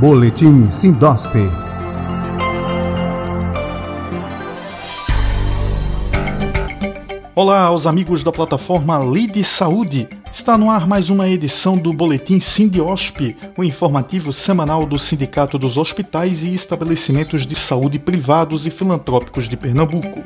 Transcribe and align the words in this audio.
Boletim 0.00 0.70
Sindosp. 0.70 1.34
Olá 7.34 7.64
aos 7.64 7.86
amigos 7.86 8.24
da 8.24 8.32
plataforma 8.32 8.98
Lide 9.04 9.44
Saúde. 9.44 10.08
Está 10.32 10.56
no 10.56 10.70
ar 10.70 10.88
mais 10.88 11.10
uma 11.10 11.28
edição 11.28 11.76
do 11.76 11.92
Boletim 11.92 12.40
Sindiosp, 12.40 13.36
o 13.58 13.62
informativo 13.62 14.32
semanal 14.32 14.86
do 14.86 14.98
Sindicato 14.98 15.58
dos 15.58 15.76
Hospitais 15.76 16.44
e 16.44 16.54
Estabelecimentos 16.54 17.46
de 17.46 17.54
Saúde 17.54 17.98
Privados 17.98 18.66
e 18.66 18.70
Filantrópicos 18.70 19.50
de 19.50 19.56
Pernambuco. 19.58 20.24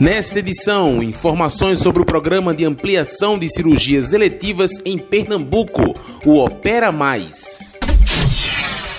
Nesta 0.00 0.38
edição, 0.38 1.02
informações 1.02 1.80
sobre 1.80 2.00
o 2.00 2.06
programa 2.06 2.54
de 2.54 2.64
ampliação 2.64 3.38
de 3.38 3.52
cirurgias 3.52 4.14
eletivas 4.14 4.70
em 4.82 4.96
Pernambuco, 4.96 5.94
o 6.24 6.38
Opera 6.38 6.90
Mais. 6.90 7.67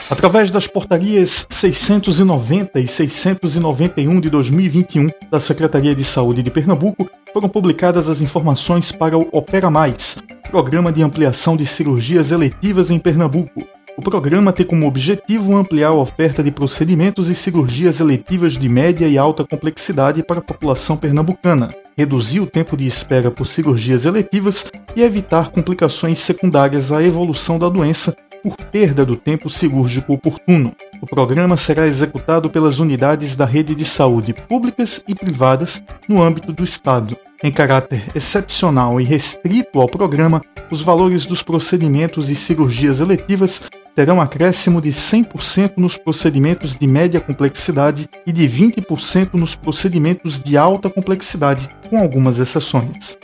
Através 0.10 0.50
das 0.50 0.66
portarias 0.66 1.46
690 1.52 2.80
e 2.80 2.88
691 2.88 4.20
de 4.20 4.28
2021 4.32 5.12
da 5.30 5.40
Secretaria 5.40 5.94
de 5.94 6.04
Saúde 6.04 6.42
de 6.42 6.50
Pernambuco, 6.50 7.08
foram 7.32 7.48
publicadas 7.48 8.10
as 8.10 8.20
informações 8.20 8.92
para 8.92 9.16
o 9.16 9.30
Opera 9.32 9.70
Mais, 9.70 10.18
programa 10.50 10.92
de 10.92 11.04
ampliação 11.04 11.56
de 11.56 11.64
cirurgias 11.64 12.32
eletivas 12.32 12.90
em 12.90 12.98
Pernambuco. 12.98 13.64
O 13.96 14.02
programa 14.02 14.52
tem 14.52 14.66
como 14.66 14.88
objetivo 14.88 15.56
ampliar 15.56 15.90
a 15.90 15.94
oferta 15.94 16.42
de 16.42 16.50
procedimentos 16.50 17.30
e 17.30 17.36
cirurgias 17.36 18.00
eletivas 18.00 18.54
de 18.54 18.68
média 18.68 19.08
e 19.08 19.16
alta 19.16 19.46
complexidade 19.46 20.24
para 20.24 20.40
a 20.40 20.44
população 20.44 20.98
pernambucana, 20.98 21.70
reduzir 21.96 22.40
o 22.40 22.48
tempo 22.48 22.76
de 22.76 22.88
espera 22.88 23.30
por 23.30 23.46
cirurgias 23.46 24.06
eletivas 24.06 24.66
e 24.96 25.04
evitar 25.04 25.52
complicações 25.52 26.18
secundárias 26.18 26.92
à 26.92 27.04
evolução 27.04 27.60
da 27.60 27.70
doença 27.70 28.16
por 28.44 28.56
perda 28.56 29.06
do 29.06 29.16
tempo 29.16 29.50
cirúrgico 29.50 30.14
oportuno. 30.14 30.72
O 31.02 31.06
programa 31.06 31.56
será 31.56 31.88
executado 31.88 32.50
pelas 32.50 32.80
unidades 32.80 33.36
da 33.36 33.46
rede 33.46 33.74
de 33.76 33.86
saúde 33.86 34.34
públicas 34.34 35.04
e 35.08 35.16
privadas 35.16 35.84
no 36.08 36.22
âmbito 36.22 36.52
do 36.52 36.64
Estado. 36.64 37.16
Em 37.42 37.52
caráter 37.52 38.04
excepcional 38.14 39.00
e 39.00 39.04
restrito 39.04 39.80
ao 39.80 39.88
programa, 39.88 40.42
os 40.70 40.82
valores 40.82 41.26
dos 41.26 41.42
procedimentos 41.42 42.30
e 42.30 42.36
cirurgias 42.36 43.00
eletivas 43.00 43.62
terão 43.96 44.22
acréscimo 44.22 44.82
de 44.82 44.92
100% 44.92 45.74
nos 45.78 45.98
procedimentos 45.98 46.78
de 46.78 46.88
média 46.88 47.20
complexidade 47.20 48.10
e 48.26 48.32
de 48.32 48.48
20% 48.48 49.34
nos 49.34 49.56
procedimentos 49.56 50.42
de 50.42 50.58
alta 50.58 50.90
complexidade, 50.90 51.70
com 51.90 51.98
algumas 51.98 52.40
exceções. 52.40 53.19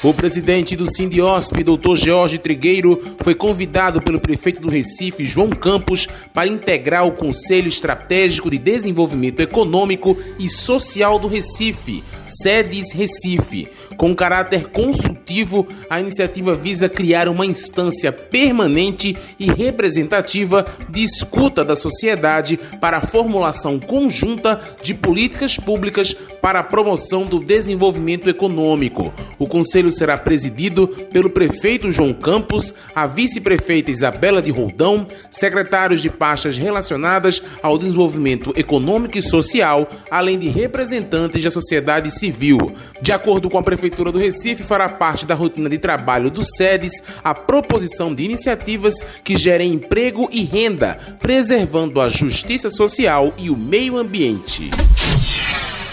O 0.00 0.14
presidente 0.14 0.76
do 0.76 0.88
Sindiosp, 0.88 1.52
Dr. 1.64 1.96
Jorge 1.96 2.38
Trigueiro, 2.38 3.02
foi 3.18 3.34
convidado 3.34 4.00
pelo 4.00 4.20
prefeito 4.20 4.60
do 4.60 4.70
Recife, 4.70 5.24
João 5.24 5.50
Campos, 5.50 6.06
para 6.32 6.46
integrar 6.46 7.04
o 7.04 7.10
Conselho 7.10 7.68
Estratégico 7.68 8.48
de 8.48 8.58
Desenvolvimento 8.58 9.40
Econômico 9.40 10.16
e 10.38 10.48
Social 10.48 11.18
do 11.18 11.26
Recife, 11.26 12.04
SEDES 12.26 12.92
Recife. 12.92 13.68
Com 13.96 14.14
caráter 14.14 14.68
consultivo, 14.68 15.66
a 15.90 16.00
iniciativa 16.00 16.54
visa 16.54 16.88
criar 16.88 17.28
uma 17.28 17.44
instância 17.44 18.12
permanente 18.12 19.16
e 19.36 19.46
representativa 19.46 20.64
de 20.88 21.02
escuta 21.02 21.64
da 21.64 21.74
sociedade 21.74 22.56
para 22.80 22.98
a 22.98 23.06
formulação 23.06 23.80
conjunta 23.80 24.60
de 24.80 24.94
políticas 24.94 25.56
públicas 25.56 26.14
para 26.40 26.60
a 26.60 26.62
promoção 26.62 27.24
do 27.24 27.40
desenvolvimento 27.40 28.28
econômico. 28.28 29.12
O 29.38 29.46
conselho 29.46 29.92
será 29.92 30.16
presidido 30.16 30.88
pelo 30.88 31.30
prefeito 31.30 31.90
João 31.90 32.12
Campos, 32.12 32.74
a 32.94 33.06
vice-prefeita 33.06 33.90
Isabela 33.90 34.42
de 34.42 34.50
Roldão, 34.50 35.06
secretários 35.30 36.02
de 36.02 36.10
pastas 36.10 36.56
relacionadas 36.56 37.42
ao 37.62 37.78
desenvolvimento 37.78 38.52
econômico 38.56 39.18
e 39.18 39.22
social, 39.22 39.88
além 40.10 40.38
de 40.38 40.48
representantes 40.48 41.42
da 41.42 41.50
sociedade 41.50 42.10
civil. 42.10 42.58
De 43.00 43.12
acordo 43.12 43.48
com 43.48 43.58
a 43.58 43.62
Prefeitura 43.62 44.12
do 44.12 44.18
Recife, 44.18 44.62
fará 44.62 44.88
parte 44.88 45.26
da 45.26 45.34
rotina 45.34 45.68
de 45.68 45.78
trabalho 45.78 46.30
do 46.30 46.44
SEDES 46.44 47.02
a 47.22 47.34
proposição 47.34 48.14
de 48.14 48.24
iniciativas 48.24 48.94
que 49.22 49.36
gerem 49.36 49.72
emprego 49.72 50.28
e 50.32 50.42
renda, 50.44 50.98
preservando 51.20 52.00
a 52.00 52.08
justiça 52.08 52.70
social 52.70 53.32
e 53.38 53.50
o 53.50 53.56
meio 53.56 53.96
ambiente. 53.96 54.70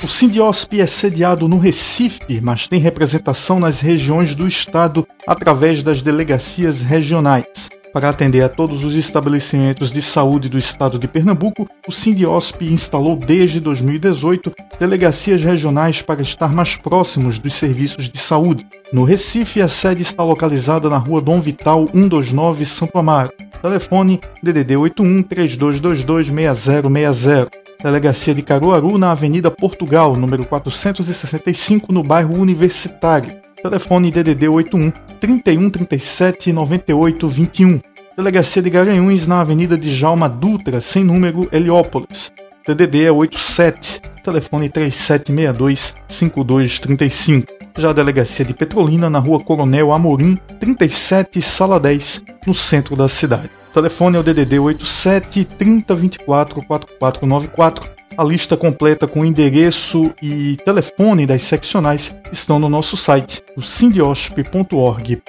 O 0.05 0.07
Sindiosp 0.07 0.79
é 0.79 0.85
sediado 0.85 1.47
no 1.47 1.57
Recife, 1.57 2.39
mas 2.39 2.67
tem 2.67 2.79
representação 2.79 3.59
nas 3.59 3.79
regiões 3.81 4.35
do 4.35 4.47
estado 4.47 5.03
através 5.25 5.81
das 5.81 6.03
delegacias 6.03 6.83
regionais. 6.83 7.71
Para 7.91 8.09
atender 8.09 8.43
a 8.43 8.47
todos 8.47 8.83
os 8.83 8.93
estabelecimentos 8.93 9.91
de 9.91 10.03
saúde 10.03 10.47
do 10.47 10.59
estado 10.59 10.99
de 10.99 11.07
Pernambuco, 11.07 11.67
o 11.87 11.91
Sindiosp 11.91 12.61
instalou 12.61 13.15
desde 13.15 13.59
2018 13.59 14.53
delegacias 14.79 15.41
regionais 15.41 16.03
para 16.03 16.21
estar 16.21 16.53
mais 16.53 16.75
próximos 16.75 17.39
dos 17.39 17.55
serviços 17.55 18.07
de 18.07 18.19
saúde. 18.19 18.63
No 18.93 19.05
Recife, 19.05 19.59
a 19.59 19.67
sede 19.67 20.03
está 20.03 20.23
localizada 20.23 20.87
na 20.87 20.99
rua 20.99 21.19
Dom 21.19 21.41
Vital 21.41 21.87
129 21.91 22.63
Santo 22.67 22.95
Amaro. 22.99 23.31
Telefone 23.59 24.21
DDD 24.43 24.77
81 24.77 25.23
3222 25.23 26.27
6060. 26.27 27.64
Delegacia 27.85 28.33
de 28.33 28.41
Caruaru, 28.41 28.97
na 28.97 29.11
Avenida 29.11 29.51
Portugal, 29.51 30.15
número 30.15 30.43
465, 30.43 31.93
no 31.93 32.01
bairro 32.01 32.33
Universitário. 32.33 33.31
Telefone 33.61 34.09
DDD 34.09 34.49
81 34.49 34.91
31 35.19 35.69
37 35.69 36.51
98 36.51 37.27
21. 37.27 37.79
Delegacia 38.17 38.59
de 38.63 38.71
Garanhuns, 38.71 39.27
na 39.27 39.41
Avenida 39.41 39.77
de 39.77 39.95
Jalma 39.95 40.27
Dutra, 40.27 40.81
sem 40.81 41.03
número, 41.03 41.47
Heliópolis. 41.51 42.33
DDD 42.67 43.03
é 43.03 43.11
87, 43.11 44.01
telefone 44.23 44.67
3762 44.67 45.95
5235. 46.07 47.53
Já 47.77 47.91
a 47.91 47.93
Delegacia 47.93 48.43
de 48.43 48.55
Petrolina, 48.55 49.11
na 49.11 49.19
Rua 49.19 49.39
Coronel 49.41 49.93
Amorim, 49.93 50.39
37, 50.59 51.39
Sala 51.39 51.79
10, 51.79 52.23
no 52.47 52.55
centro 52.55 52.95
da 52.95 53.07
cidade. 53.07 53.51
Telefone 53.75 54.15
é 54.15 54.19
o 54.21 54.23
DDD 54.23 54.57
87 54.57 55.43
3024 55.43 56.63
4494 56.65 57.89
a 58.17 58.23
lista 58.23 58.55
completa 58.55 59.05
com 59.05 59.25
endereço 59.25 60.13
e 60.21 60.55
telefone 60.63 61.25
das 61.25 61.43
seccionais 61.43 62.15
estão 62.31 62.57
no 62.57 62.69
nosso 62.69 62.95
site, 62.95 63.43
o 63.57 63.61
sindiosp.org.br. 63.61 65.25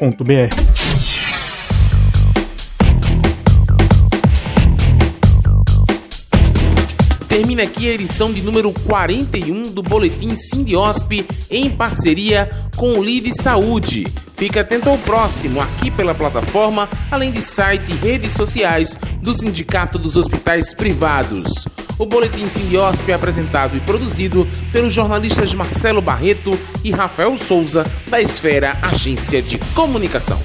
Termina 7.29 7.65
aqui 7.65 7.89
a 7.89 7.95
edição 7.95 8.33
de 8.33 8.43
número 8.43 8.73
41 8.73 9.63
do 9.73 9.83
Boletim 9.83 10.37
Sindiosp 10.37 11.27
em 11.51 11.69
parceria 11.69 12.49
com 12.77 12.93
o 12.93 13.03
Lide 13.03 13.33
Saúde. 13.43 14.05
Fique 14.37 14.59
atento 14.59 14.91
ao 14.91 14.99
próximo 14.99 15.63
aqui 15.63 15.91
pela 15.91 16.15
plataforma, 16.15 16.89
além 17.11 17.33
de 17.33 17.41
site 17.41 17.91
e 17.91 17.95
redes 17.95 18.33
sociais 18.33 18.95
do 19.23 19.35
Sindicato 19.35 19.99
dos 19.99 20.15
Hospitais 20.15 20.75
Privados. 20.75 21.65
O 21.99 22.05
Boletim 22.05 22.47
Simbiosp 22.47 23.09
é 23.09 23.15
apresentado 23.15 23.75
e 23.75 23.81
produzido 23.81 24.47
pelos 24.71 24.93
jornalistas 24.93 25.55
Marcelo 25.55 26.03
Barreto 26.03 26.51
e 26.85 26.91
Rafael 26.91 27.39
Souza, 27.39 27.83
da 28.11 28.21
Esfera 28.21 28.77
Agência 28.83 29.41
de 29.41 29.57
Comunicação. 29.75 30.39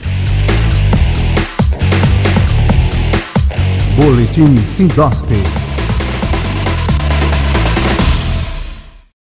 Boletim 3.97 4.55
Sindosp. 4.65 5.27